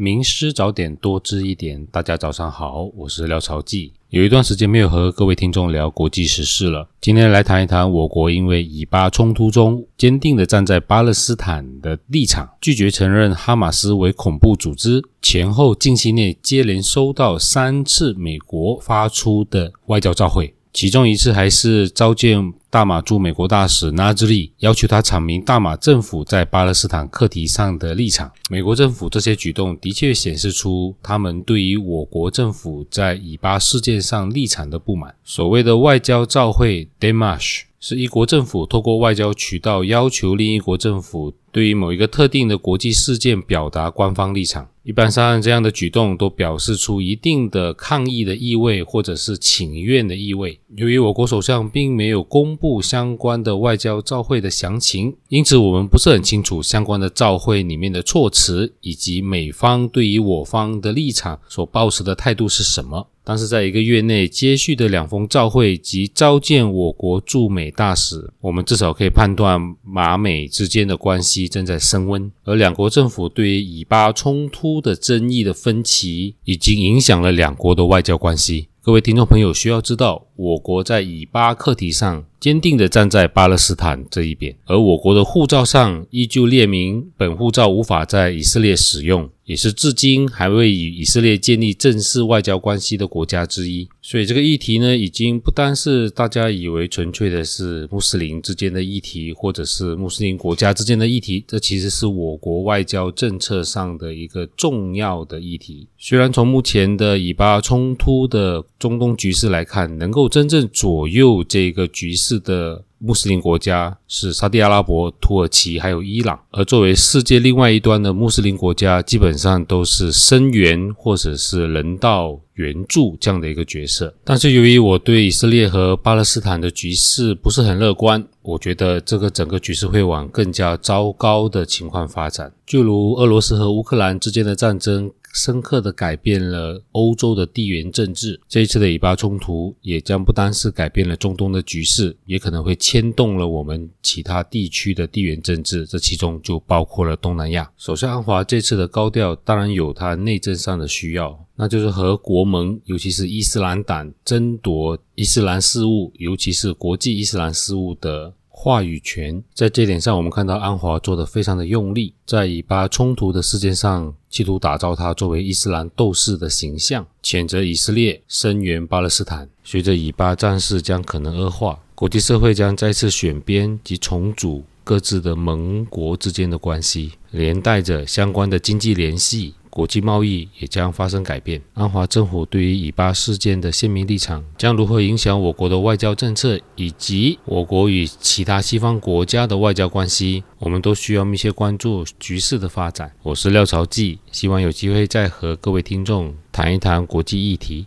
[0.00, 3.94] 名师早点多知一点，大家早上好，我是廖朝记。
[4.10, 20.54] 有一段时间没有和各位听众聊国际时事了，今天来谈一谈我国因为以巴冲突中坚定的站在巴勒斯坦的立场，拒绝承认哈马斯为恐怖组织，前后近期内接连收到三次美国发出的外交照会。
[20.72, 28.30] 其中一次还是召见大马驻美国大使纳兹利，要求他阐明大马政府在巴勒斯坦课题上的立场。
[28.50, 35.14] 美国政府这些举动的确显示出他们对于我国政府在以巴事件上立场的不满。
[35.24, 41.32] 所谓的外交照会 d e m a s h 是一国政府透过外交渠道要求另一国政府。
[41.50, 50.60] 对于某一个特定的国际事件表达官方立场，一般上这样的举动都表示出一定的抗议的意味，或者是请愿的意味。
[50.76, 63.06] 由于我国首相并没有公布相关的外交照会的详情，因此我们不是很清楚相关的照会里面的措辞以及美方对于我方的立场所保持的态度是什么。
[63.24, 78.68] 但是在一个月内接续的两封照会及召见我国驻美大使，我们至少可以判断马美之间的关系正在升温，而两国政府对于以巴冲突的争议的分歧，已经影响了两国的外交关系。
[78.80, 89.28] 各位听众朋友需要知道，我国在以巴课题上坚定地站在巴勒斯坦这一边，而我国的护照上依旧列明本护照无法在以色列使用。
[89.44, 105.88] 也是至今还未与以色列建立正式外交关系的国家之一，所以这个议题呢，已经不单是大家以为纯粹的是穆斯林之间的议题，或者是穆斯林国家之间的议题，这其实是我国外交政策上的一个重要的议题。
[105.96, 112.84] 虽然从目前的以巴冲突的中东局势来看，能够真正左右这个局势的。
[113.00, 124.12] 穆斯林国家是沙地阿拉伯、土耳其还有伊朗，而作为世界另外一端的穆斯林国家，基本上都是声援或者是人道援助这样的一个角色。
[124.24, 135.08] 但是由于我对以色列和巴勒斯坦的局势不是很乐观，我觉得这个整个局势会往更加糟糕的情况发展，就如俄罗斯和乌克兰之间的战争。
[135.38, 138.40] 深刻的改变了欧洲的地缘政治。
[138.48, 145.86] 这一次的以巴冲突也将不单是改变了中东的局势，也可能会牵动了我们其他地区的地缘政治。
[145.86, 147.70] 这其中就包括了东南亚。
[147.76, 158.34] 首相安华这次的高调，当然有他内政上的需要，那就是和国盟，尤其是伊斯兰党争夺伊斯兰事务，尤其是国际伊斯兰事务的。
[158.60, 169.48] 话语权，在这点上，我们看到安华做的非常的用力，在以巴冲突的事件上，企图打造他作为伊斯兰斗士的形象，谴责以色列，声援巴勒斯坦。
[169.62, 179.54] 随着以巴战事将可能恶化，国际社会将再次选边及重组各自的盟国之间的关系，连带着相关的经济联系。
[179.78, 181.62] 国际贸易也将发生改变。
[181.74, 193.12] 安华政府对于以巴事件的鲜明立场，将如何影响我国的外交政策，以及我国与其他西方国家的外交关系，我们都需要密切关注局势的发展。
[193.22, 197.86] 我是廖朝记，希望有机会再和各位听众谈一谈国际议题。